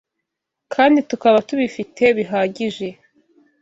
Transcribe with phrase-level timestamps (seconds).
[0.73, 2.87] kandi tukaba tubifite bihagije,